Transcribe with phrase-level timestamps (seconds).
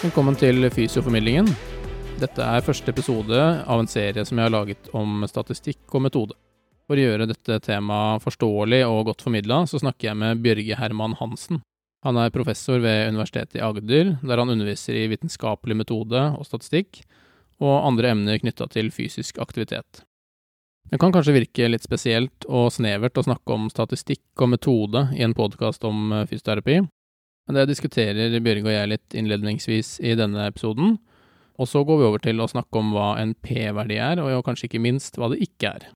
[0.00, 1.50] Velkommen til Fysioformidlingen.
[2.22, 6.36] Dette er første episode av en serie som jeg har laget om statistikk og metode.
[6.88, 11.18] For å gjøre dette temaet forståelig og godt formidla, så snakker jeg med Bjørge Herman
[11.18, 11.60] Hansen.
[12.08, 17.02] Han er professor ved Universitetet i Agder, der han underviser i vitenskapelig metode og statistikk,
[17.60, 20.06] og andre emner knytta til fysisk aktivitet.
[20.88, 25.20] Det kan kanskje virke litt spesielt og snevert å snakke om statistikk og metode i
[25.28, 26.80] en podkast om fysioterapi,
[27.50, 31.00] men det diskuterer Bjørge og jeg litt innledningsvis i denne episoden,
[31.58, 34.68] og så går vi over til å snakke om hva en P-verdi er, og kanskje
[34.68, 35.88] ikke minst hva det ikke er.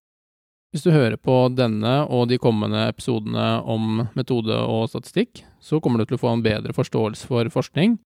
[0.74, 6.02] Hvis du hører på denne og de kommende episodene om metode og statistikk, så kommer
[6.02, 8.00] du til å få en bedre forståelse for forskning,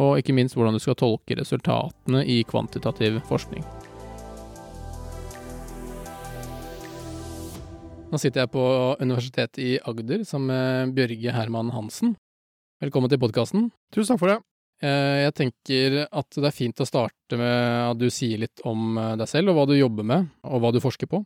[0.00, 3.68] og ikke minst hvordan du skal tolke resultatene i kvantitativ forskning.
[8.08, 8.66] Nå sitter jeg på
[9.04, 12.16] Universitetet i Agder sammen med Bjørge Herman Hansen.
[12.82, 13.68] Velkommen til podkasten.
[13.94, 14.40] Tusen takk for det.
[14.82, 18.98] Eh, jeg tenker at det er fint å starte med at du sier litt om
[18.98, 21.22] eh, deg selv, og hva du jobber med, og hva du forsker på.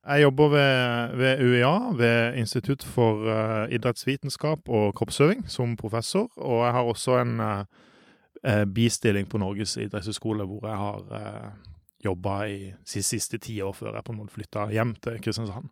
[0.00, 6.30] Jeg jobber ved, ved UiA, ved Institutt for uh, idrettsvitenskap og kroppsøving, som professor.
[6.40, 12.38] Og jeg har også en uh, bistilling på Norges idrettshøyskole, hvor jeg har uh, jobba
[12.48, 15.68] i de siste ti år før jeg på en måte flytta hjem til Kristiansand.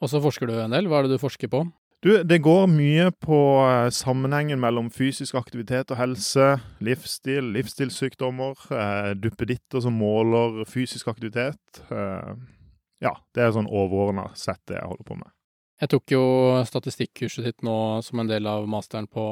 [0.00, 0.88] Og så forsker du en del.
[0.88, 1.66] Hva er det du forsker på?
[2.04, 3.38] Du, det går mye på
[3.94, 6.50] sammenhengen mellom fysisk aktivitet og helse,
[6.84, 8.60] livsstil, livsstilssykdommer,
[9.16, 11.80] duppeditter som måler fysisk aktivitet.
[11.88, 12.34] Eh,
[13.02, 15.32] ja, det er sånn overordna sett det jeg holder på med.
[15.80, 16.22] Jeg tok jo
[16.68, 19.24] statistikkurset ditt nå som en del av masteren på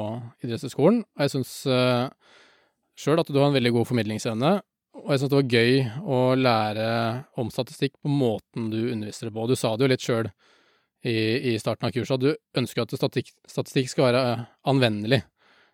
[0.45, 2.09] idrettshøyskolen, og jeg syns eh,
[2.97, 4.51] sjøl at du har en veldig god formidlingsevne.
[5.05, 5.79] Og jeg syns det var gøy
[6.17, 6.89] å lære
[7.41, 9.47] om statistikk på måten du underviser det på.
[9.49, 10.29] Du sa det jo litt sjøl
[11.05, 15.21] i, i, starten av kurset, at du ønsker at statistikk, statistikk skal være uh, anvendelig.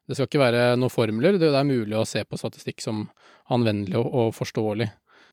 [0.10, 3.06] Det skal ikke være noen formler, det er mulig å se på statistikk som
[3.54, 4.90] anvendelig og, og forståelig.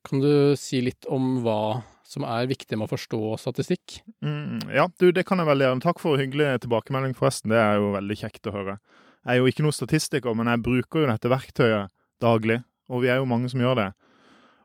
[0.06, 3.98] Kan du si litt om hva som er viktig med å forstå statistikk?
[4.24, 5.84] Mm, ja, du, det kan jeg veldig gjerne.
[5.84, 7.52] Takk for hyggelig tilbakemelding, forresten.
[7.52, 8.78] Det er jo veldig kjekt å høre.
[9.26, 11.92] Jeg er jo ikke noen statistiker, men jeg bruker jo dette verktøyet
[12.22, 13.88] daglig, og vi er jo mange som gjør det.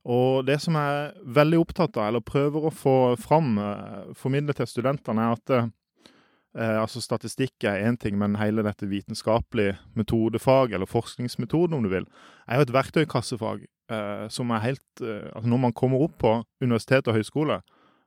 [0.04, 4.56] Og det som jeg er veldig opptatt av, eller prøver å få fram, eh, formidle
[4.58, 10.74] til studentene, er at eh, altså statistikk er én ting, men hele dette vitenskapelige metodefag,
[10.74, 12.10] eller forskningsmetoden om du vil,
[12.48, 16.36] er jo et verktøykassefag eh, som er helt eh, Altså når man kommer opp på
[16.62, 17.62] universitet og høyskole,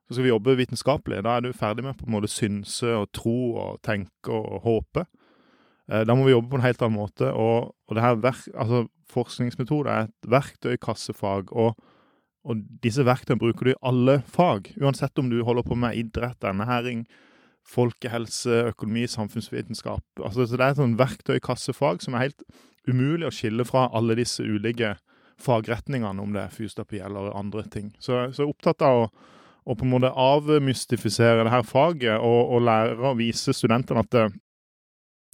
[0.07, 1.25] så skal vi jobbe vitenskapelig.
[1.25, 5.07] Da er du ferdig med på en måte synse og tro og tenke og håpe.
[5.91, 7.33] Eh, da må vi jobbe på en helt annen måte.
[7.33, 11.53] Og, og det her altså, forskningsmetode er et verktøykassefag.
[11.53, 11.77] og
[12.47, 16.45] og disse verktøyene bruker du i alle fag, uansett om du holder på med idrett,
[16.47, 17.03] ernæring,
[17.67, 20.05] folkehelse, økonomi, samfunnsvitenskap.
[20.23, 22.45] Altså, så det er et sånn verktøykassefag som er helt
[22.87, 24.95] umulig å skille fra alle disse ulike
[25.43, 27.91] fagretningene, om det er fysioterapi eller andre ting.
[27.99, 29.09] Så, så jeg er opptatt av å,
[29.67, 34.15] å, på en måte avmystifisere det her faget og, og lære å vise studentene at
[34.15, 34.29] det,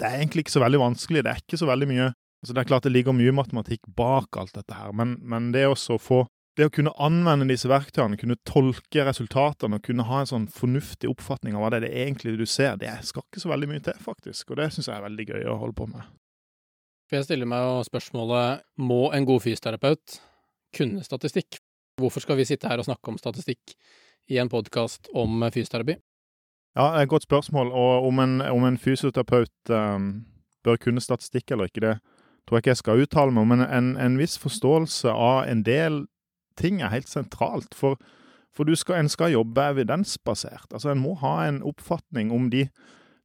[0.01, 1.25] det, er egentlig ikke så veldig vanskelig.
[1.25, 2.11] Det er ikke så veldig mye
[2.43, 5.63] altså Det er klart det ligger mye matematikk bak alt dette her, men, men det
[5.71, 6.25] å få
[6.59, 11.09] det å kunne anvende disse verktøyene, kunne tolke resultatene og kunne ha en sånn fornuftig
[11.09, 13.85] oppfatning av hva det er det egentlig du ser, det skal ikke så veldig mye
[13.87, 14.51] til, faktisk.
[14.51, 16.11] Og det syns jeg er veldig gøy å holde på med.
[17.09, 20.19] For jeg stiller meg jo spørsmålet må en god fysioterapeut
[20.77, 21.61] kunne statistikk?
[22.01, 23.75] Hvorfor skal vi sitte her og snakke om statistikk
[24.33, 25.97] i en podkast om fysioterapi?
[26.77, 27.73] Ja, det er et godt spørsmål.
[27.73, 30.25] Og om en, om en fysioterapeut um,
[30.65, 31.99] bør kunne statistikk eller ikke, det
[32.47, 33.53] tror jeg ikke jeg skal uttale meg om.
[33.55, 36.07] Men en, en viss forståelse av en del
[36.57, 37.77] ting er helt sentralt.
[37.77, 38.01] For,
[38.53, 40.73] for skal, en skal jobbe evidensbasert.
[40.73, 42.67] Altså En må ha en oppfatning om de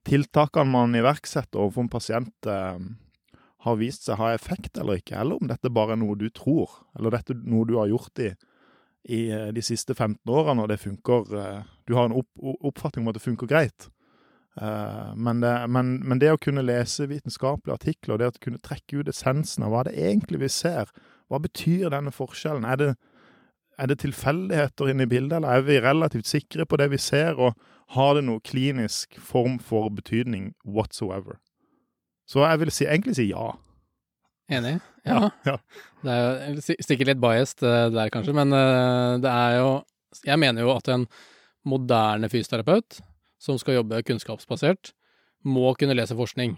[0.07, 2.36] tiltakene man iverksetter overfor en pasient.
[2.47, 2.96] Um,
[3.66, 6.72] har vist seg ha effekt eller ikke, eller om dette bare er noe du tror,
[6.97, 8.30] eller dette noe du har gjort i,
[9.07, 13.06] i eh, de siste 15 årene, og det funker eh, Du har en opp, oppfatning
[13.06, 13.89] om at det funker greit.
[14.62, 19.01] Eh, men det, men, men det, å kunne lese vitenskapelige artikler, det å kunne trekke
[19.01, 20.92] ut essensen av hva det egentlig vi ser,
[21.31, 22.68] hva betyr denne forskjellen?
[22.68, 22.92] Er det,
[23.77, 27.38] er det tilfeldigheter inne i bildet, eller er vi relativt sikre på det vi ser,
[27.38, 27.56] og
[27.95, 31.39] har det noe klinisk form for betydning whatsoever?
[32.27, 33.53] Så jeg vil si, egentlig si ja.
[34.51, 34.80] Enig?
[35.07, 35.30] Ja.
[35.48, 35.57] ja.
[36.04, 39.69] Det er sikkert litt biased eh, der, kanskje, men eh, det er jo
[40.25, 41.06] Jeg mener jo at en
[41.68, 43.01] moderne fysioterapeut
[43.42, 44.94] som skal jobbe kunnskapsbasert,
[45.45, 46.56] må kunne lese forskning.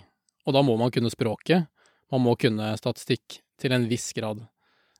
[0.47, 1.67] Og da må man kunne språket.
[2.13, 4.45] Man må kunne statistikk til en viss grad.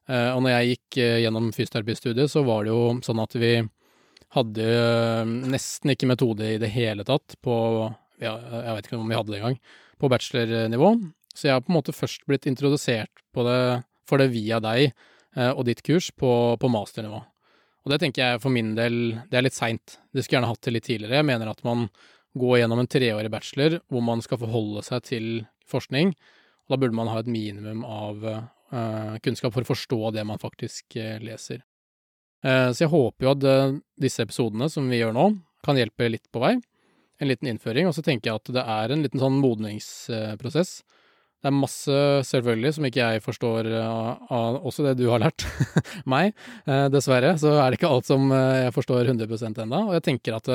[0.10, 3.54] Eh, og når jeg gikk gjennom fysioterapistudiet, så var det jo sånn at vi
[4.36, 4.66] hadde
[5.50, 7.54] nesten ikke metode i det hele tatt på
[8.22, 9.58] Jeg vet ikke om vi hadde det engang
[10.00, 10.92] på bachelornivå.
[11.40, 13.60] Så jeg har på en måte først blitt introdusert det
[14.10, 17.22] for det via deg eh, og ditt kurs på, på masternivå.
[17.86, 18.98] Og det tenker jeg for min del,
[19.32, 19.96] det er litt seint.
[20.12, 21.22] Det skulle gjerne hatt det litt tidligere.
[21.22, 21.88] Jeg mener at man
[22.40, 25.30] går gjennom en treårig bachelor hvor man skal forholde seg til
[25.70, 26.12] forskning.
[26.12, 30.42] Og da burde man ha et minimum av uh, kunnskap for å forstå det man
[30.42, 31.64] faktisk uh, leser.
[32.46, 33.48] Uh, så jeg håper jo at
[34.04, 35.32] disse episodene som vi gjør nå,
[35.66, 36.58] kan hjelpe litt på vei.
[37.20, 37.90] En liten innføring.
[37.90, 40.82] Og så tenker jeg at det er en liten sånn modningsprosess.
[41.40, 41.98] Det er masse,
[42.28, 45.46] selvfølgelig, som ikke jeg forstår av også det du har lært
[46.14, 46.34] meg.
[46.92, 49.86] dessverre så er det ikke alt som jeg forstår 100% ennå.
[49.88, 50.50] Og jeg tenker at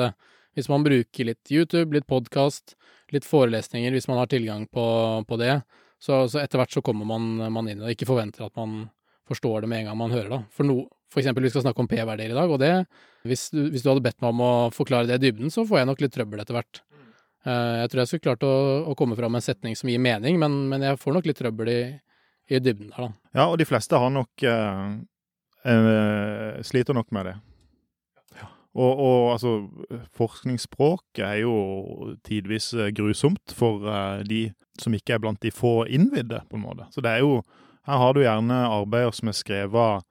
[0.55, 2.77] hvis man bruker litt YouTube, litt podkast,
[3.13, 4.85] litt forelesninger, hvis man har tilgang på,
[5.27, 5.57] på det,
[6.01, 7.95] så, så, etter hvert så kommer man, man inn det.
[7.95, 8.85] Ikke forventer at man
[9.27, 10.41] forstår det med en gang man hører det.
[10.53, 12.73] For, no, for eksempel, vi skal snakke om P-verdier i dag, og det
[13.25, 15.81] hvis du, hvis du, hadde bedt meg om å forklare det i dybden, så får
[15.81, 16.81] jeg nok litt trøbbel etter hvert.
[17.45, 18.53] Uh, jeg tror jeg skulle klart å,
[18.89, 21.37] å komme fram med en setning som gir mening, men, men, jeg får nok litt
[21.39, 21.81] trøbbel i,
[22.49, 23.31] i dybden der, da.
[23.37, 24.95] Ja, og de fleste har nok eh,
[25.69, 27.35] eh, Sliter nok med det.
[28.75, 29.51] Og, og altså,
[30.17, 34.49] forskningsspråk er jo tidvis eh, grusomt for uh, de
[34.81, 36.89] som ikke er blant de få innvidde, på en måte.
[36.91, 37.39] Så det er jo
[37.85, 40.05] Her har du gjerne arbeider som er skrevet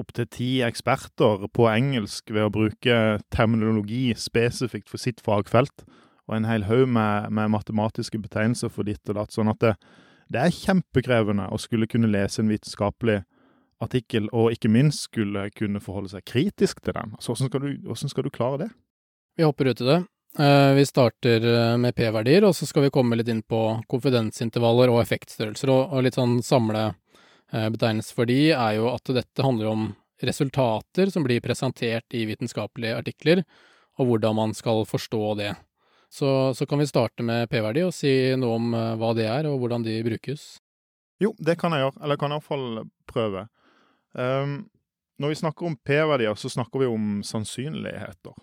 [0.00, 2.94] opptil ti eksperter på engelsk ved å bruke
[3.28, 5.84] terminologi spesifikt for sitt fagfelt,
[6.30, 9.34] og en hel haug med, med, matematiske betegnelser for ditt og datt.
[9.34, 9.74] Sånn at det,
[10.30, 13.24] det er kjempekrevende å skulle kunne lese en vitenskapelig
[13.82, 17.16] artikkel, og ikke minst skulle kunne forholde seg kritisk til den.
[17.16, 18.70] Altså, hvordan skal du, hvordan skal du klare det?
[19.40, 20.00] Vi hopper ut i det.
[20.38, 24.92] Eh, vi starter eh, med P-verdier, og så skal vi komme litt inn på konfidensintervaller
[24.92, 25.72] og effektstørrelser.
[25.72, 29.88] Og litt sånn samlebetegnelse for de er jo at dette handler om
[30.20, 33.42] resultater som blir presentert i vitenskapelige artikler,
[33.98, 35.54] og hvordan man skal forstå det.
[36.10, 39.46] Så, så kan vi starte med P-verdi og si noe om eh, hva det er,
[39.46, 40.58] og hvordan de brukes.
[41.22, 41.98] Jo, det kan jeg gjøre.
[42.00, 42.66] Eller jeg kan iallfall
[43.10, 43.46] prøve.
[44.18, 44.56] Um,
[45.22, 48.34] når vi snakker om P-verdier, så snakker vi om sannsynligheter.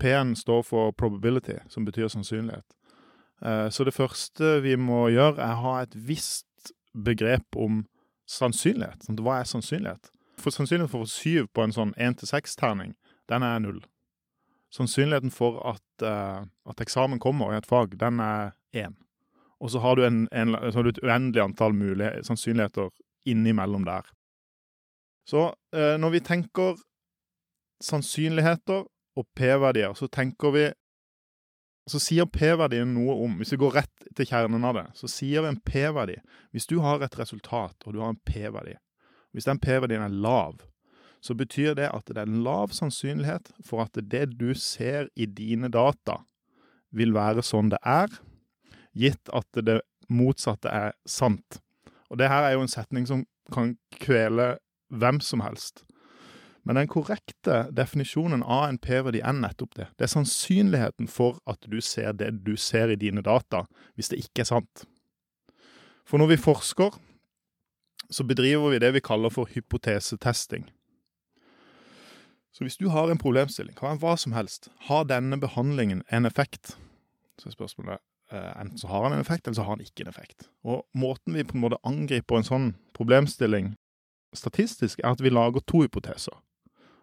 [0.00, 2.66] P-en står for probability, som betyr sannsynlighet.
[3.40, 7.84] Uh, så det første vi må gjøre, er å ha et visst begrep om
[8.28, 9.06] sannsynlighet.
[9.06, 10.12] Sånn, hva er sannsynlighet?
[10.40, 12.94] For Sannsynligheten for syv på en sånn én til seks-terning,
[13.28, 13.80] den er null.
[14.70, 18.94] Sannsynligheten for at, uh, at, eksamen kommer i et fag, den er én.
[19.60, 21.74] Og så har du, en, en, har du et uendelig antall
[22.24, 22.90] sannsynligheter
[23.28, 24.06] innimellom der.
[25.30, 26.78] Så eh, når vi tenker
[27.84, 28.86] sannsynligheter
[29.16, 30.68] og P-verdier, så tenker vi
[31.90, 35.46] Så sier P-verdien noe om Hvis vi går rett til kjernen av det, så sier
[35.48, 36.18] en P-verdi
[36.52, 38.76] Hvis du har et resultat, og du har en P-verdi
[39.32, 40.60] Hvis den P-verdien er lav,
[41.20, 45.26] så betyr det at det er en lav sannsynlighet for at det du ser i
[45.26, 46.22] dine data,
[46.90, 48.10] vil være sånn det er,
[48.96, 49.80] gitt at det
[50.10, 51.60] motsatte er sant.
[52.10, 53.22] Og det her er jo en setning som
[53.54, 54.56] kan kvele
[54.90, 55.84] hvem som helst.
[56.66, 59.86] Men den korrekte definisjonen av en p-verdi er nettopp det.
[59.96, 63.64] Det er sannsynligheten for at du ser det du ser i dine data,
[63.94, 64.84] hvis det ikke er sant.
[66.04, 66.98] For når vi forsker,
[68.10, 70.66] så bedriver vi det vi kaller for hypotesetesting.
[72.52, 76.26] Så hvis du har en problemstilling, kan være hva som helst, har denne behandlingen en
[76.26, 76.76] effekt?
[77.38, 77.98] Så er spørsmålet
[78.32, 80.48] eh, enten så har han en effekt, eller så har han ikke en effekt.
[80.64, 83.76] Og måten vi på en måte angriper en sånn problemstilling
[84.34, 86.42] statistisk, er at vi lager to hypoteser.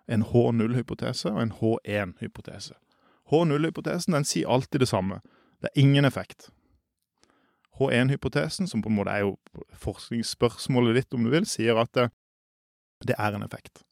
[0.07, 2.75] En H0-hypotese og en H1-hypotese.
[3.31, 5.19] H0-hypotesen den sier alltid det samme.
[5.61, 6.49] Det er ingen effekt.
[7.79, 9.35] H1-hypotesen, som på en måte er jo
[9.83, 12.07] forskningsspørsmålet ditt, om du vil, sier at det,
[13.05, 13.83] det er en effekt.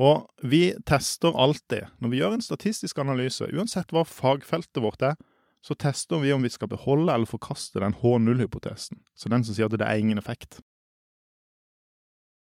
[0.00, 5.18] Og vi tester alltid, når vi gjør en statistisk analyse, uansett hva fagfeltet vårt er,
[5.60, 9.02] så tester vi om vi skal beholde eller forkaste den H0-hypotesen.
[9.12, 10.62] Så den som sier at det er ingen effekt.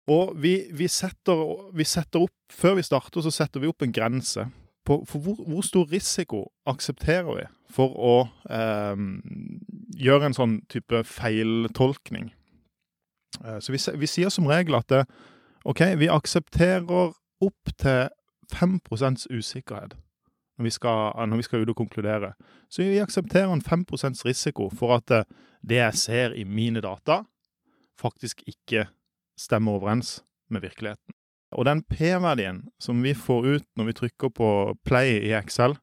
[0.10, 1.44] Og vi, vi, setter,
[1.76, 4.48] vi, setter, opp Før vi starter, så setter vi opp en grense
[4.88, 8.14] på for hvor, hvor stor risiko aksepterer vi for å
[8.50, 9.02] eh,
[10.00, 12.32] gjøre en sånn type feiltolkning.
[13.44, 15.04] Eh, så vi, vi, sier som regel at det,
[15.70, 18.10] OK, vi aksepterer opp til
[18.54, 19.96] 5% usikkerhet
[20.60, 22.34] når vi, skal, når vi skal ut og konkludere.
[22.70, 23.86] Så vi aksepterer en 5
[24.26, 25.24] risiko for at eh,
[25.64, 27.24] det jeg ser i mine data,
[28.00, 28.88] faktisk ikke
[29.40, 31.16] stemmer overens med virkeligheten.
[31.52, 35.78] Og den P-verdien som vi får ut når vi trykker på play i Excel,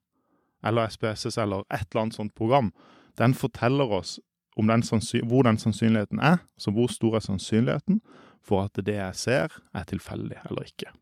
[0.64, 2.72] eller SPSS eller et eller annet sånt program,
[3.18, 4.18] den forteller oss
[4.56, 4.82] den
[5.28, 8.00] hvor den sannsynligheten er, så hvor stor er sannsynligheten
[8.44, 10.92] for at det jeg ser, er tilfeldig eller ikke.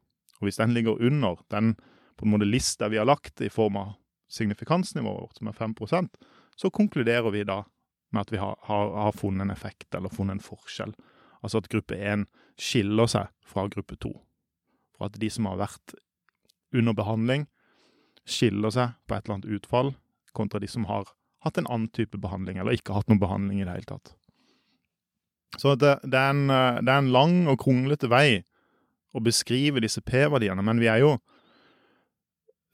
[0.41, 1.75] Og Hvis den ligger under den
[2.17, 3.95] på en måte lista vi har lagt i form av
[4.31, 6.09] signifikansnivået vårt, som er 5%
[6.57, 7.63] så konkluderer vi da
[8.15, 10.95] med at vi har, har, har funnet en effekt eller funnet en forskjell
[11.45, 12.25] Altså at gruppe 1
[12.57, 14.15] skiller seg fra gruppe 2.
[14.97, 15.93] For at de som har vært
[16.73, 17.45] under behandling,
[18.25, 19.93] skiller seg på et eller annet utfall,
[20.33, 21.11] kontra de som har
[21.45, 24.15] hatt en annen type behandling, eller ikke hatt noen behandling i det hele tatt.
[25.61, 28.41] Så det, det, er, en, det er en lang og kronglete vei
[29.15, 31.15] å beskrive disse P-verdiene, men vi er jo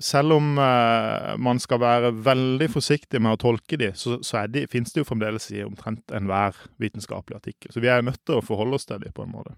[0.01, 4.65] selv om uh, man skal være veldig forsiktig med å tolke de, så, så de,
[4.73, 7.73] finnes det jo fremdeles i omtrent enhver vitenskapelig artikkel.
[7.75, 9.55] Så vi er nødt til å forholde oss til dem på en måte.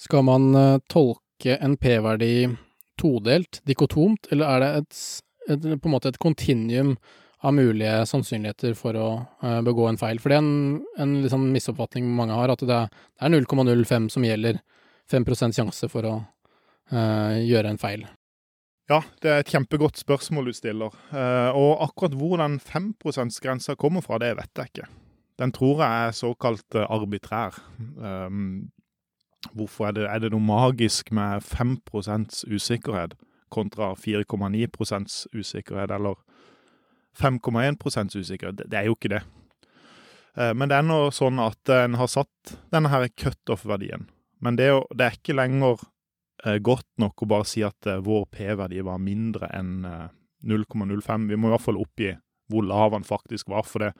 [0.00, 2.46] Skal man uh, tolke en P-verdi
[3.00, 5.02] todelt, dikotomt, eller er det et,
[5.50, 6.94] et, på en måte et kontinuum
[7.42, 9.08] av mulige sannsynligheter for å
[9.42, 10.22] uh, begå en feil?
[10.22, 14.30] For det er en, en liksom misoppfatning mange har, at det er, er 0,05 som
[14.30, 14.62] gjelder
[15.10, 16.16] 5% sjanse for å
[16.92, 18.02] gjøre en feil.
[18.90, 20.94] Ja, det er et kjempegodt spørsmål du stiller.
[21.14, 24.88] Uh, og akkurat hvor den 5 %-grensa kommer fra, det vet jeg ikke.
[25.38, 27.56] Den tror jeg er såkalt uh, arbitrær.
[27.96, 28.72] Um,
[29.54, 33.14] hvorfor er det, er det noe magisk med 5% usikkerhet
[33.52, 36.18] kontra 4,9% usikkerhet, eller
[37.16, 38.64] 5,1% usikkerhet?
[38.66, 39.22] Det, er jo ikke det.
[40.36, 44.10] Uh, men det er nå sånn at en har satt denne her cutoff-verdien.
[44.42, 44.68] Men det,
[44.98, 45.80] det er ikke lenger
[46.44, 49.84] Eh, godt nok å bare si at eh, vår P-verdi var mindre enn
[50.42, 50.98] 0,05.
[50.98, 52.16] Eh, Vi må i hvert fall oppgi
[52.50, 53.66] hvor lav han faktisk var.
[53.68, 53.92] For det,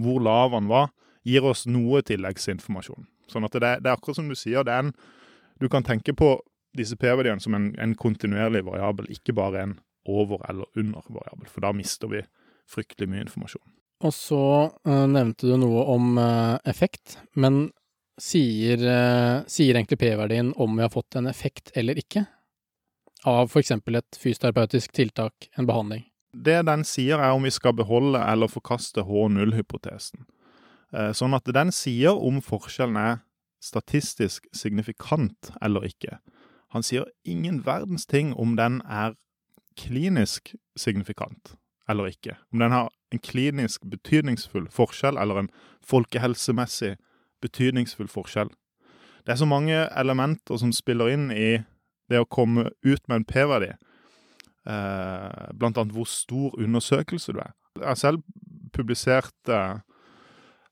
[0.00, 0.90] hvor lav han var,
[1.26, 3.08] gir oss noe tilleggsinformasjon.
[3.32, 4.92] Sånn at det, det er akkurat som du sier, er en,
[5.58, 6.36] du kan tenke på
[6.76, 9.74] disse P-verdiene som en, en, kontinuerlig variabel, ikke bare en
[10.06, 11.48] over- eller under-variabel.
[11.48, 12.20] For da mister vi
[12.70, 13.64] fryktelig mye informasjon.
[14.04, 17.70] Og så uh, nevnte du noe om uh, effekt, men
[18.20, 22.24] sier, uh, sier egentlig P-verdien om vi har fått en effekt eller ikke
[23.26, 23.72] av f.eks.
[23.72, 26.04] et fysioterapeutisk tiltak, en behandling?
[26.32, 30.26] Det den sier, er om vi skal beholde eller forkaste H0-hypotesen.
[30.94, 33.22] Uh, sånn at den sier om forskjellen er
[33.62, 36.20] statistisk signifikant eller ikke.
[36.74, 39.16] Han sier ingen verdens ting om den er
[39.76, 41.56] klinisk signifikant
[41.88, 42.36] eller ikke.
[42.52, 45.50] Om den har en klinisk betydningsfull forskjell eller en
[45.86, 46.96] folkehelsemessig
[47.46, 48.50] betydningsfull forskjell.
[49.26, 51.56] Det er så mange elementer som spiller inn i
[52.10, 53.72] det å komme ut med en P-verdi.
[54.66, 57.52] Eh, blant annet hvor stor undersøkelse du er.
[57.78, 58.22] Jeg har selv
[58.74, 59.78] publisert eh,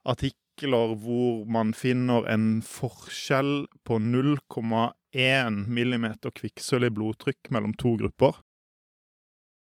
[0.05, 8.39] artikler hvor man finner en forskjell på 0,1 millimeter kvikksølv i blodtrykk mellom to grupper.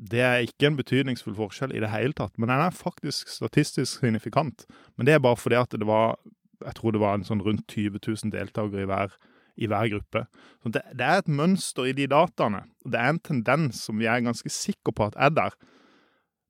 [0.02, 4.00] Det er ikke en betydningsfull forskjell i det hele tatt, men den er faktisk statistisk
[4.00, 4.66] signifikant.
[4.98, 6.18] Men det er bare fordi at det var
[6.66, 9.16] jeg tror det var en sånn rundt 20 000 deltakere i hver,
[9.58, 10.26] i hver gruppe.
[10.64, 12.64] Så det, det, er et mønster i de dataene.
[12.86, 15.58] Det er en tendens som vi er ganske sikre på at er der.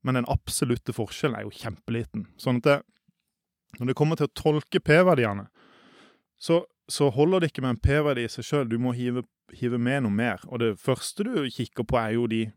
[0.02, 2.26] Men den absolutte forskjellen er jo kjempeliten.
[2.40, 2.78] Sånn at det,
[3.78, 5.46] når det kommer til å tolke P-verdiene,
[6.42, 8.66] så, så, holder det ikke med en P-verdi i seg sjøl.
[8.68, 9.22] Du må hive,
[9.54, 10.42] hive, med noe mer.
[10.50, 12.48] Og det første du kikker på, er jo de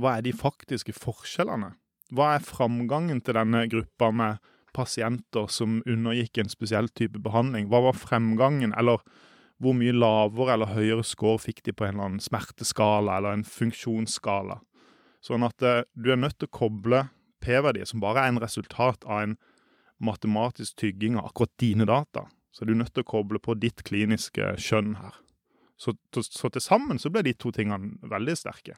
[0.00, 1.72] Hva er de faktiske forskjellene?
[2.14, 4.38] Hva er framgangen til denne gruppa med
[4.76, 7.68] pasienter som undergikk en spesiell type behandling?
[7.70, 9.02] Hva var fremgangen, eller
[9.60, 13.46] hvor mye lavere eller høyere score fikk de på en eller annen smerteskala eller en
[13.46, 14.60] funksjonsskala?
[15.20, 17.04] Sånn at eh, du er nødt til å koble
[17.44, 19.38] P-verdier, som bare er en resultat av en
[20.00, 22.26] matematisk tygging av akkurat dine data.
[22.52, 25.18] Så du er nødt til å koble på ditt kliniske skjønn her.
[25.80, 28.76] Så, så, så til sammen så ble de to tingene veldig sterke.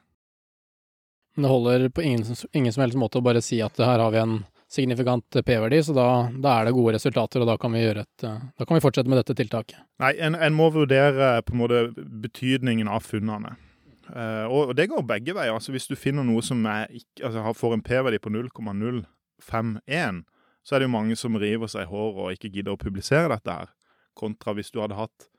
[1.35, 4.21] Det holder på ingen, ingen som helst måte å bare si at her har vi
[4.21, 4.35] en
[4.73, 8.39] signifikant P-verdi, så da, da, er det gode resultater, og da kan vi, et, eh,
[8.57, 9.83] da kan vi fortsette med dette tiltaket.
[10.01, 11.83] Nei, en, en, må vurdere på en måte
[12.23, 13.55] betydningen av funnene.
[14.03, 15.53] Uh, og det går begge veier.
[15.55, 16.89] altså Hvis du finner noe som er,
[17.23, 20.23] altså, får en P-verdi på 0,051,
[20.63, 23.31] så er det jo mange som river seg i håret og ikke gidder å publisere
[23.31, 23.71] dette her.
[24.17, 25.29] Kontra hvis du hadde hatt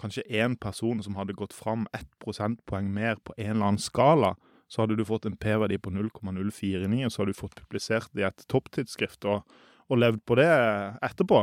[0.00, 4.34] kanskje én person som hadde gått fram ett prosentpoeng mer på en eller annen skala,
[4.70, 8.22] så hadde du fått en P-verdi på 0,049, og så hadde du fått publisert det
[8.22, 9.56] i et topptidsskrift og,
[9.88, 10.50] og, levd på det
[11.02, 11.40] etterpå.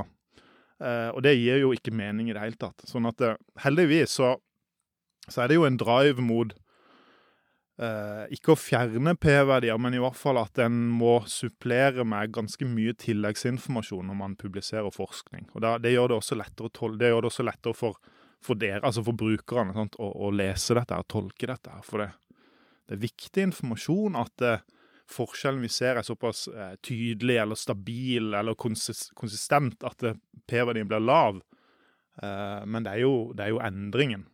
[0.79, 2.85] Eh, og det gir jo ikke mening i det hele tatt.
[2.87, 4.37] Sånn at eh, heldigvis så,
[5.27, 6.53] så, er det jo en drive mot
[7.83, 12.69] eh, ikke å fjerne P-verdier, men i hvert fall at en må supplere med ganske
[12.69, 15.49] mye tilleggsinformasjon når man publiserer forskning.
[15.51, 17.99] Og da, Det gjør det også lettere, det gjør det også lettere for,
[18.39, 21.75] for, dere, altså for brukerne sant, å, å, lese dette og tolke dette.
[21.83, 22.13] for det
[22.87, 24.63] det er viktig informasjon at eh,
[25.11, 30.17] forskjellen vi ser er såpass eh, tydelig eller stabil eller konsist konsistent at eh,
[30.47, 31.41] P-verdien blir lav.
[32.21, 34.27] Eh, men det er, jo, det er, jo, endringen.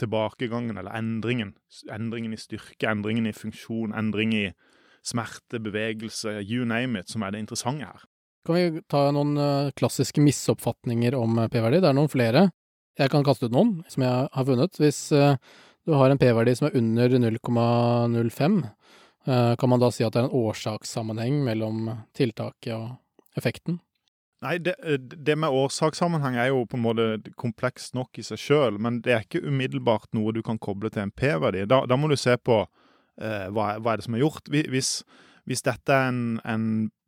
[0.00, 1.54] Tilbakegangen eller endringen.
[1.92, 4.48] Endringen i styrke, endringen i funksjon, endring i
[5.04, 8.06] smerte, bevegelse, you name it, som er det interessante her.
[8.44, 11.80] Kan vi ta noen uh, klassiske misoppfatninger om P-verdi?
[11.80, 12.48] Det er noen flere.
[12.98, 14.80] Jeg kan kaste ut noen som jeg har funnet.
[14.80, 14.98] Hvis
[15.84, 18.60] du har en p-verdi som er under 0,05,
[19.28, 23.80] uh, kan man da si at det er en årsakssammenheng mellom tiltaket og effekten?
[24.44, 24.74] Nei, det,
[25.24, 29.14] det, med årsakssammenheng er jo på en måte komplekst nok i seg sjøl, men det
[29.14, 31.64] er ikke umiddelbart noe du kan koble til en P-verdi.
[31.70, 34.50] Da, da, må du se på eh, hva, hva, er det som er gjort.
[34.52, 34.90] Hvis,
[35.48, 36.66] hvis dette er en, en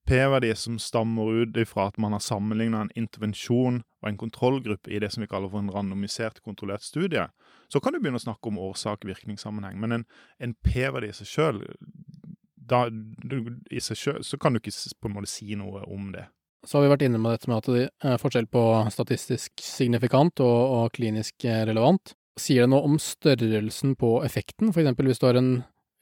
[0.09, 5.03] P-verdi som stammer ut ifra at man har sammenligna en intervensjon og en kontrollgruppe i
[5.03, 7.27] det som vi kaller for en randomisert, kontrollert studie,
[7.73, 9.79] så kan du begynne å snakke om årsak-virkningssammenheng.
[9.83, 10.07] Men en,
[10.43, 11.63] en P-verdi i seg sjøl
[12.67, 16.27] i seg selv, så kan du ikke på en måte si noe om det
[16.67, 20.43] så har vi vært inne med dette med at det er forskjell på statistisk signifikant
[20.43, 22.17] og, og klinisk relevant.
[22.37, 24.73] Sier det noe om størrelsen på effekten?
[24.75, 25.53] For eksempel hvis du har en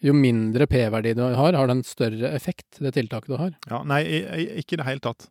[0.04, 3.52] jo mindre p-verdi du har, har det en større effekt, det tiltaket du har?
[3.70, 4.02] Ja, Nei,
[4.60, 5.28] ikke i det hele tatt.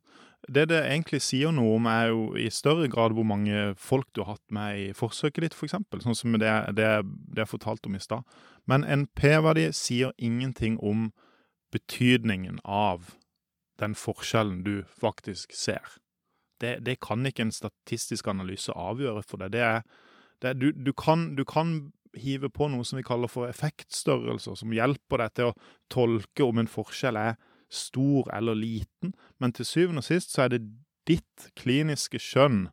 [0.48, 4.24] Det det egentlig sier noe om, er jo i større grad hvor mange folk du
[4.24, 5.78] har hatt med i forsøket ditt, f.eks.
[5.88, 6.90] For sånn som det, det,
[7.32, 8.28] det er fortalt om i stad.
[8.68, 11.12] Men en p-verdi sier ingenting om
[11.74, 13.14] betydningen av
[13.80, 15.98] den forskjellen du faktisk ser.
[16.62, 19.58] Det, det kan ikke en statistisk analyse avgjøre for deg.
[19.58, 19.82] Er,
[20.44, 24.76] er, du, du, kan, du, kan, hive på noe som vi kaller for effektstørrelser, som
[24.76, 25.56] hjelper deg til å
[25.92, 27.40] tolke om en forskjell er
[27.74, 30.62] stor eller liten, men til syvende og sist så er det
[31.10, 32.68] ditt kliniske skjønn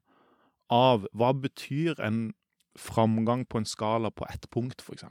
[0.71, 2.31] av hva betyr en
[2.79, 5.09] framgang på en skala på ett punkt, f.eks.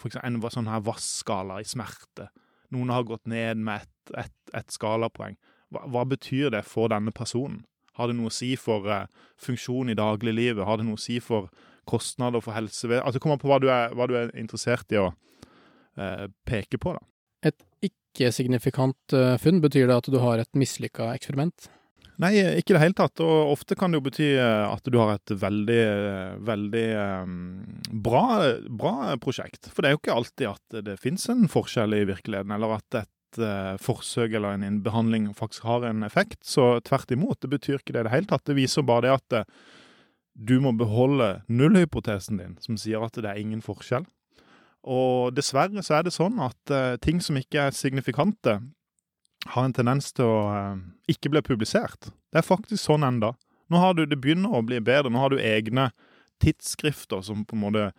[0.00, 2.28] For eksempel en sånn her vassskala i smerte
[2.70, 5.36] noen har gått ned med ett et, et skalapoeng.
[5.70, 7.64] Hva, hva, betyr det for denne personen?
[7.98, 9.06] Har det noe å si for uh,
[9.40, 10.64] funksjon i dagliglivet?
[10.66, 11.50] Har det noe å si for
[11.90, 13.04] kostnader for helsevesen?
[13.06, 16.94] Altså, kommer på hva du, er, hva du er interessert i å uh, peke på,
[16.96, 17.04] da.
[17.46, 21.70] Et ikke-signifikant uh, funn, betyr det at du har et mislykka eksperiment?
[22.20, 23.22] Nei, ikke i det hele tatt.
[23.24, 26.88] Og ofte kan det jo bety eh, at du har et veldig, eh, veldig
[28.04, 28.24] bra,
[28.68, 29.70] bra, prosjekt.
[29.72, 33.00] For det er jo ikke alltid at det fins en forskjell i virkeligheten, eller at
[33.02, 33.40] et
[33.80, 36.42] forsøk eller en, behandling faktisk har en effekt.
[36.44, 38.44] Så tvert imot, det betyr ikke det i det hele tatt.
[38.50, 39.56] Det viser bare det at
[40.34, 44.04] du må beholde nullhypotesen din, som sier at det er ingen forskjell.
[44.88, 48.60] Og dessverre så er det sånn at uh, ting som ikke er signifikante,
[49.50, 52.10] har en tendens til å uh, ikke bli publisert.
[52.32, 53.34] Det er faktisk sånn enda.
[53.70, 55.12] Nå har du, Det begynner å bli bedre.
[55.12, 55.90] Nå har du egne
[56.40, 57.90] tidsskrifter som på en måte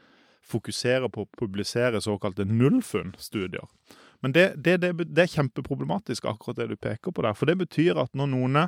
[0.51, 3.67] fokuserer på å publisere såkalte nullfunn-studier.
[4.21, 7.37] Men det, det, det, det, er kjempeproblematisk, akkurat det du peker på der.
[7.37, 8.59] For det betyr at når noen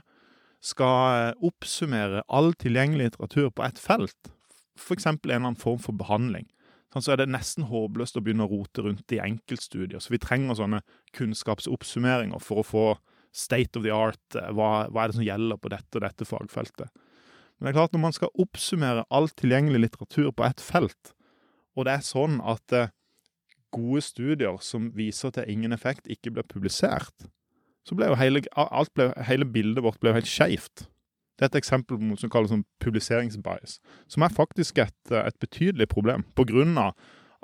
[0.64, 4.32] skal eh, oppsummere all tilgjengelig litteratur på ett felt,
[4.80, 5.06] f.eks.
[5.10, 6.48] en eller annen form for behandling,
[7.02, 9.98] så er det nesten håpløst å begynne å rote rundt i enkeltstudier.
[10.04, 10.84] Så vi trenger sånne
[11.18, 12.86] kunnskapsoppsummeringer for å få
[13.34, 14.22] state of the art.
[14.38, 16.94] Eh, hva, hva er det som gjelder på dette og dette fagfeltet?
[17.58, 21.14] Men det er klart, når man skal oppsummere all tilgjengelig litteratur på ett felt,
[21.74, 22.92] og det er sånn at eh,
[23.74, 27.26] gode studier som viser til ingen effekt, ikke blir publisert,
[27.84, 28.44] så ble jo hele,
[28.96, 30.86] ble, hele bildet vårt ble helt skeivt.
[31.44, 35.36] Det er et eksempel på noe som kalles som publiseringsbias, som er faktisk et, et
[35.44, 36.94] betydelig problem av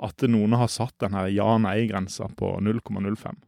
[0.00, 3.42] at noen har satt denne ja-nei-grensa på 0,05.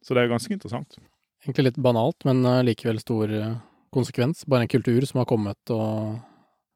[0.00, 0.96] Så det er ganske interessant.
[1.44, 3.52] Egentlig litt banalt, men eh, likevel stor eh,
[3.92, 4.46] konsekvens.
[4.48, 6.16] Bare en kultur som har kommet og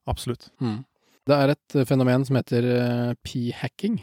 [0.04, 0.50] Absolutt.
[0.60, 0.84] Mm.
[1.24, 2.70] Det er et eh, fenomen som heter
[3.24, 4.02] p-hacking,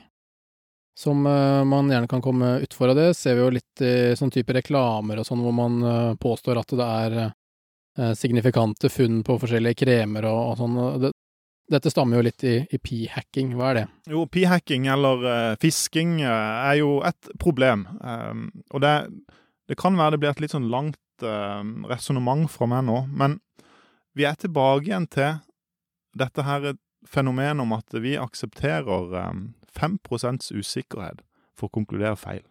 [0.98, 3.12] som man gjerne kan komme utfor av det.
[3.22, 6.94] Ser vi jo litt i sånn type reklamer og sånn, hvor man påstår at det
[7.06, 7.32] er Eh,
[8.18, 10.80] signifikante funn på forskjellige kremer og, og sånn.
[11.00, 11.12] Det,
[11.72, 13.56] dette stammer jo litt i, i p-hacking.
[13.58, 13.86] Hva er det?
[14.12, 17.88] Jo, p-hacking eller uh, fisking uh, er jo et problem.
[18.02, 18.94] Um, og det,
[19.70, 23.40] det, kan være det blir et litt sånn langt uh, resonnement fra meg nå, men
[24.16, 25.40] vi er tilbake igjen til
[26.16, 26.76] dette her
[27.10, 29.98] fenomenet om at vi aksepterer um, 5
[30.54, 31.26] usikkerhet
[31.58, 32.46] for å konkludere feil.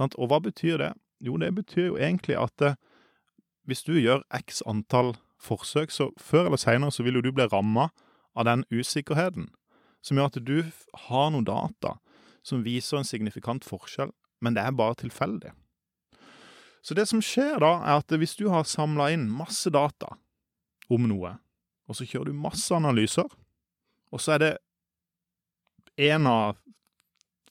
[0.00, 0.92] Og hva betyr det?
[1.20, 2.62] Jo, det betyr jo egentlig at
[3.68, 7.44] hvis du gjør x antall forsøk, så før eller seinere så vil jo du bli
[7.52, 7.90] ramma
[8.38, 9.50] av den usikkerheten,
[10.00, 10.58] som gjør at du
[11.08, 11.98] har noen data
[12.46, 15.52] som viser en signifikant forskjell, men det er bare tilfeldig.
[16.80, 20.14] Så det som skjer da, er at hvis du har samla inn masse data
[20.88, 21.34] om noe,
[21.88, 23.28] og så kjører du masse analyser,
[24.08, 24.54] og så er det
[26.08, 26.56] én av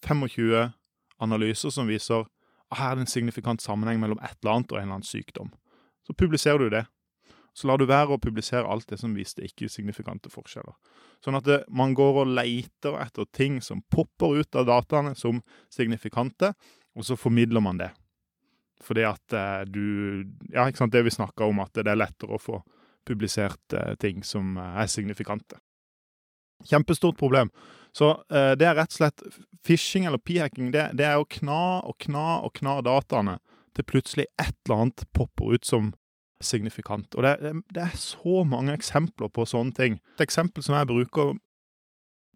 [0.01, 0.73] 25
[1.21, 2.25] analyser som viser
[2.71, 5.07] at her er det en signifikant sammenheng mellom et eller annet og en eller annen
[5.07, 5.53] sykdom
[6.07, 6.85] så publiserer du det.
[7.57, 10.75] Så lar du være å publisere alt det som viste ikke-signifikante forskjeller.
[11.25, 15.41] Sånn at det, man går og leiter etter ting som popper ut av dataene som
[15.73, 16.51] signifikante,
[16.95, 17.89] og så formidler man det.
[18.85, 19.83] Fordi at eh, du
[20.53, 22.61] Ja, ikke sant, det vi snakka om, at det er lettere å få
[23.07, 25.57] publisert eh, ting som eh, er signifikante.
[26.65, 27.49] Kjempestort problem.
[27.91, 29.25] Så eh, det er rett og slett
[29.65, 30.71] phishing eller p-hacking.
[30.75, 33.39] Det, det, er å kna og kna og kna dataene
[33.77, 35.93] til plutselig et eller annet popper ut som
[36.43, 37.15] signifikant.
[37.15, 39.99] Og det, det, det er så mange eksempler på sånne ting.
[40.17, 41.33] Et eksempel som jeg bruker,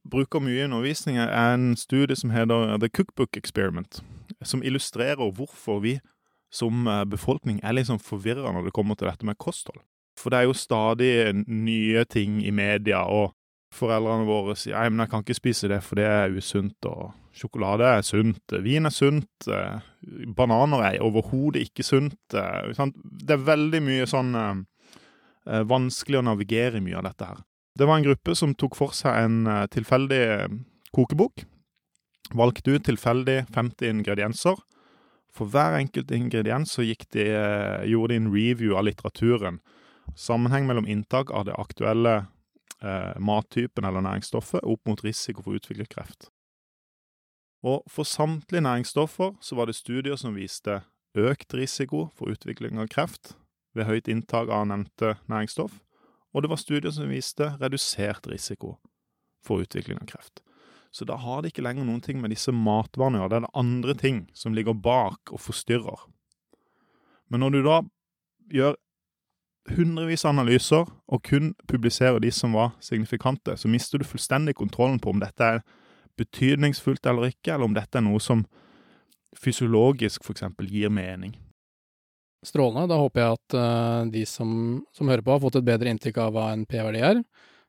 [0.10, 4.02] bruker mye i undervisning, er en studie som heter The Cookbook Experiment.
[4.44, 6.00] Som illustrerer hvorfor vi
[6.52, 9.82] som eh, befolkning er litt sånn forvirra når det kommer til dette med kosthold.
[10.20, 11.14] For det er jo stadig
[11.48, 13.32] nye ting i media, og
[13.72, 17.14] foreldrene våre sier nei, men jeg kan ikke spise det, for det er usunt, og
[17.36, 19.80] sjokolade er sunt, vin er sunt, eh,
[20.36, 22.20] bananer er overhodet ikke sunt.
[22.34, 27.40] Eh, det er veldig mye sånn eh, vanskelig å navigere i mye av dette her.
[27.78, 30.24] Det var en gruppe som tok for seg en tilfeldig
[30.94, 31.46] kokebok.
[32.36, 34.60] Valgte ut tilfeldig 50 ingredienser.
[35.32, 37.26] For hver enkelt ingrediens så de,
[37.88, 39.62] gjorde de en review av litteraturen.
[40.20, 42.26] Sammenheng mellom inntak av det aktuelle
[42.84, 46.30] eh, mattypen eller næringsstoffet opp mot risiko for å utvikle kreft.
[47.62, 50.82] Og for samtlige næringsstoffer så var det studier som viste
[51.18, 53.36] økt risiko for utvikling av kreft
[53.76, 55.80] ved høyt inntak av nevnte næringsstoff,
[56.34, 58.78] og det var studier som viste redusert risiko
[59.44, 60.42] for utvikling av kreft.
[60.92, 63.46] Så da har det ikke lenger noen ting med disse matvarene å gjøre, det er
[63.46, 66.08] det andre ting som ligger bak og forstyrrer.
[67.32, 67.78] Men når du da
[68.52, 68.76] gjør
[69.72, 75.00] hundrevis av analyser og kun publiserer de som var signifikante, så mister du fullstendig kontrollen
[75.00, 75.64] på om dette er
[76.20, 78.44] betydningsfullt eller ikke, eller om dette er noe som
[79.40, 80.44] fysiologisk f.eks.
[80.68, 81.36] gir mening.
[82.46, 82.90] Strålende.
[82.90, 84.54] Da håper jeg at uh, de som,
[84.98, 87.22] som, hører på, har fått et bedre inntrykk av hva en p-verdi er.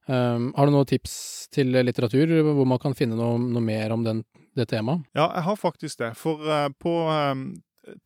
[0.09, 1.13] Um, har du noen tips
[1.55, 4.25] til litteratur hvor man kan finne noe, noe mer om den,
[4.59, 5.05] det temaet?
[5.15, 6.15] Ja, jeg har faktisk det.
[6.19, 7.53] For uh, på um,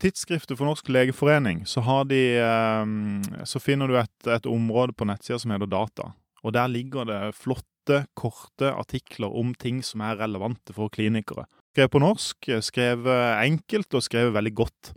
[0.01, 5.37] Tidsskriftet for Norsk legeforening så, de, ehm, så finner du et, et område på nettsida
[5.39, 6.13] som heter Data.
[6.47, 11.45] Og der ligger det flotte, korte artikler om ting som er relevante for klinikere.
[11.75, 14.93] Skrevet på norsk, skrevet enkelt og skrevet veldig godt.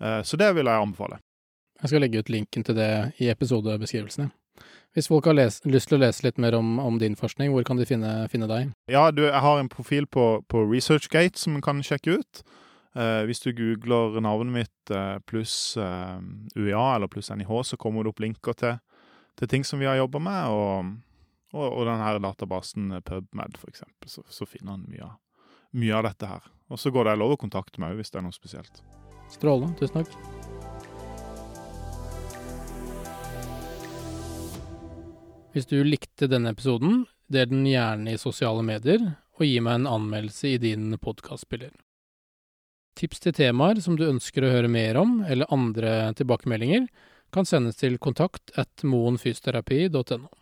[0.00, 1.20] Eh, så det vil jeg anbefale.
[1.80, 2.90] Jeg skal legge ut linken til det
[3.24, 4.28] i episodebeskrivelsene.
[4.92, 7.64] Hvis folk har les, lyst til å lese litt mer om, om, din forskning, hvor
[7.64, 8.72] kan de finne, finne deg?
[8.90, 12.42] Ja, du, Jeg har en profil på, på ResearchGate som man kan sjekke ut.
[12.98, 16.18] Eh, hvis du googler navnet mitt eh, pluss eh,
[16.58, 18.80] UiA eller pluss NIH, så kommer det opp linker til,
[19.38, 20.92] til ting som vi har jobba med, og,
[21.54, 25.10] og, og den her databasen eh, PubMed, eksempel, så, så finner han mye,
[25.76, 26.50] mye, av dette her.
[26.70, 28.82] Og så går det lov å kontakte meg hvis det er noe spesielt.
[29.30, 29.76] Strålende.
[29.78, 30.14] Tusen takk.
[35.50, 39.02] Hvis du likte denne episoden, del den gjerne i sosiale medier,
[39.40, 41.72] og gi meg en anmeldelse i din podkastspiller.
[42.98, 46.86] Tips til temaer som du ønsker å høre mer om, eller andre tilbakemeldinger,
[47.32, 50.39] kan sendes til kontakt at moenfysioterapi.no.